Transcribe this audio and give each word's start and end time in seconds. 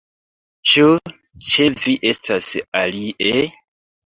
Ĉu 0.69 0.85
ĉe 1.49 1.67
vi 1.83 1.95
estas 2.13 2.49
alie? 2.81 3.37